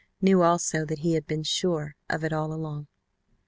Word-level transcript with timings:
Knew 0.19 0.41
also 0.41 0.83
that 0.83 0.97
he 1.01 1.13
had 1.13 1.27
been 1.27 1.43
sure 1.43 1.95
of 2.09 2.23
it 2.23 2.33
all 2.33 2.51
along. 2.51 2.87